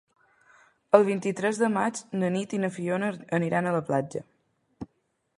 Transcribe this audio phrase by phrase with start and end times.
[0.99, 4.23] El vint-i-tres de maig na Nit i na Fiona aniran a la platja.